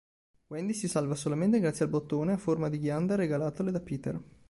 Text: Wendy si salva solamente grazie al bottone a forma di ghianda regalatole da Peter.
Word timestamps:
Wendy 0.47 0.73
si 0.73 0.87
salva 0.87 1.13
solamente 1.13 1.59
grazie 1.59 1.85
al 1.85 1.91
bottone 1.91 2.31
a 2.33 2.37
forma 2.37 2.69
di 2.69 2.79
ghianda 2.79 3.13
regalatole 3.13 3.69
da 3.69 3.79
Peter. 3.81 4.19